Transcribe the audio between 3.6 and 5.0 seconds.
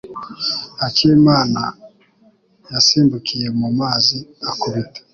mazi akubita.